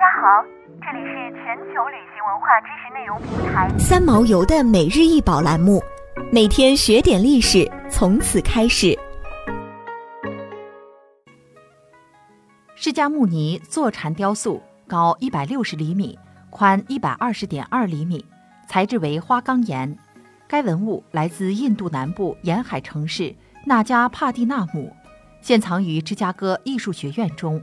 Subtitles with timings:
[0.00, 0.42] 家好，
[0.80, 5.78] 这里是全球旅行文化知识内容平台三毛游的每日一宝栏目，
[6.32, 8.98] 每天学点历史，从此开始。
[12.74, 18.24] 释迦牟尼坐禅雕塑，高一百六十厘米，宽一百二十点二厘米，
[18.66, 19.94] 材质为花岗岩。
[20.48, 23.34] 该文物来自印度南部沿海城市
[23.66, 24.96] 那加帕蒂纳姆，
[25.42, 27.62] 现藏于芝加哥艺术学院中。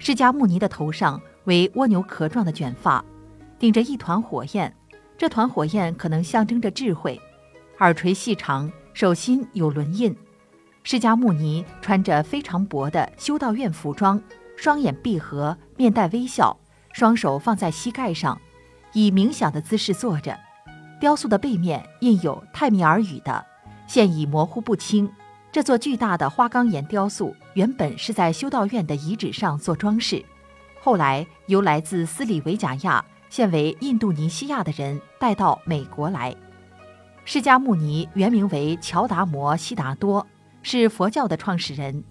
[0.00, 3.04] 释迦牟尼的头上为蜗牛壳状的卷发，
[3.58, 4.74] 顶着一团火焰，
[5.18, 7.20] 这团火焰可能象征着智慧。
[7.78, 10.16] 耳垂细长，手心有轮印。
[10.84, 14.20] 释迦牟尼穿着非常薄的修道院服装，
[14.56, 16.56] 双眼闭合，面带微笑，
[16.92, 18.40] 双手放在膝盖上，
[18.92, 20.38] 以冥想的姿势坐着。
[21.00, 23.44] 雕塑的背面印有泰米尔语的，
[23.88, 25.10] 现已模糊不清。
[25.50, 30.24] 这座巨大的花岗岩雕塑原本是在修道院的遗址上做装饰，
[30.84, 36.34] 后来由来自斯里维贾亚（现为印度尼西亚）的人带到美国来。
[37.24, 40.26] 释迦牟尼原名为乔达摩·悉达多，
[40.60, 42.02] 是佛教的创始人。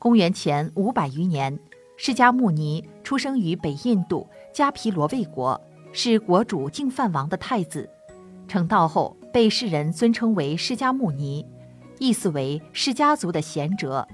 [0.00, 1.56] 公元前五百余年，
[1.96, 5.60] 释迦牟尼出生于北印度迦毗罗卫国，
[5.92, 7.88] 是国主净饭王的太子。
[8.48, 11.46] 成道后，被世人尊称为释迦牟尼。
[12.00, 14.08] 意思为释迦族的贤哲，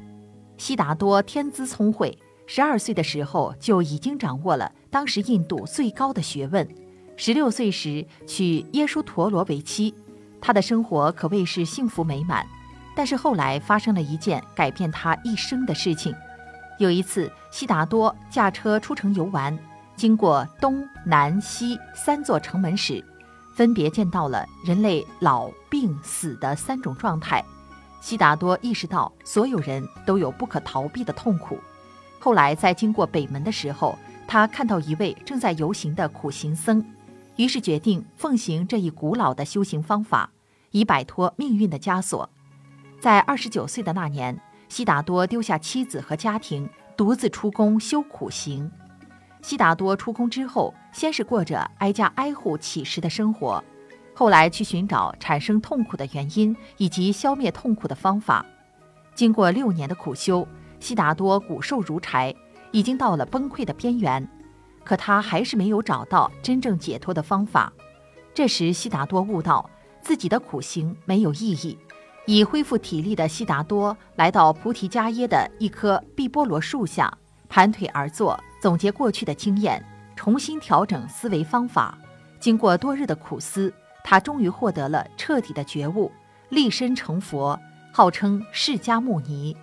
[0.59, 6.69] 悉达多天资聪慧，十二岁的时候就已经掌握了当时印度最高的学问。
[7.17, 9.95] 十六岁时娶耶输陀罗为妻，
[10.41, 12.47] 他的生活可谓是幸福美满。
[12.95, 16.15] 但是后来发生了一件改变他一生的事情。
[16.79, 19.57] 有一次，悉达多驾车出城游玩，
[19.97, 23.03] 经过东南西三座城门时，
[23.55, 27.43] 分别见到了人类老、病、死的三种状态。
[28.01, 31.59] 悉达多意识到，所有人都有不可逃避的痛苦。
[32.25, 36.81] 后来，在经过北门的时候，他看到一位正在游行的苦行僧，
[37.35, 40.31] 于是决定奉行这一古老的修行方法，
[40.71, 42.31] 以摆脱命运的枷锁。
[43.01, 48.71] 在二十九岁的那年，悉达多丢下妻子和家庭，独自出宫修苦行。
[49.43, 53.61] 悉达多出宫之后，先是过着挨家挨户乞食的生活。
[54.15, 58.47] 后来去寻找产生痛苦的原因以及消灭痛苦的方法。
[59.13, 60.47] 经过六年的苦修，
[60.83, 62.35] 悉达多骨瘦如柴，
[62.73, 64.29] 已经到了崩溃的边缘。
[64.83, 67.73] 可他还是没有找到真正解脱的方法。
[68.35, 71.79] 这时，悉达多悟到自己的苦行没有意义。
[72.27, 77.17] 已恢复体力的悉达多来到菩提伽耶的一棵碧波罗树下，
[77.49, 79.85] 盘腿而坐，总结过去的经验，
[80.17, 81.97] 重新调整思维方法。
[82.41, 83.73] 经过多日的苦思。
[84.05, 86.11] 他终于获得了彻底的觉悟，
[86.49, 87.57] 立身成佛，
[87.93, 89.57] 号称释迦牟尼。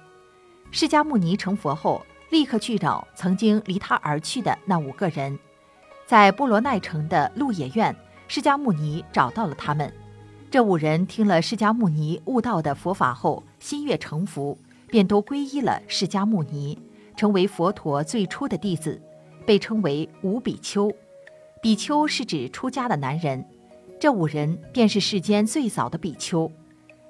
[0.71, 5.37] 释迦牟尼成佛后，立刻去找曾经离他而去的那五个人，
[6.05, 7.95] 在波罗奈城的鹿野苑，
[8.27, 9.91] 释迦牟尼找到了他们。
[10.51, 16.77] 这五人听了释迦牟尼悟道的佛法后，心悦诚服，便都皈依了释迦牟尼，
[17.15, 19.01] 成为佛陀最初的弟子，
[19.45, 20.91] 被称为五比丘。
[21.61, 23.43] 比丘是指出家的男人。
[23.99, 26.49] 这五人便是世间最早的比丘，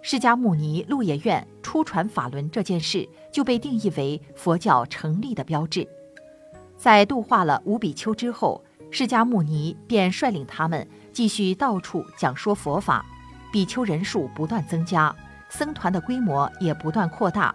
[0.02, 5.88] 释迦牟尼鹿野苑初传法轮这件事就被定义为佛教成立的标志。
[6.78, 13.06] 在度化了五比丘之后，释迦牟尼便率领他们继续到处讲说佛法，
[13.52, 15.14] 比丘人数不断增加，
[15.50, 17.54] 僧团的规模也不断扩大。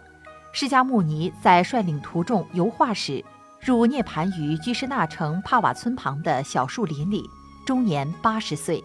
[0.53, 3.25] 释迦牟尼在率领徒众游化时，
[3.59, 7.29] 入涅盘于居士那城帕瓦村旁的小树林里，
[7.65, 8.85] 终年八十岁。